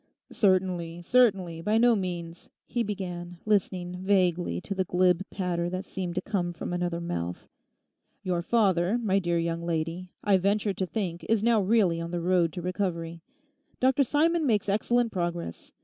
[0.31, 6.15] 'Certainly, certainly, by no means,' he began, listening vaguely to the glib patter that seemed
[6.15, 7.47] to come from another mouth.
[8.23, 12.19] 'Your father, my dear young lady, I venture to think is now really on the
[12.19, 13.21] road to recovery.
[13.79, 15.71] Dr Simon makes excellent progress.